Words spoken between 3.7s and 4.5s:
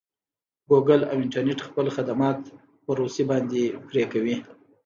پري کوي.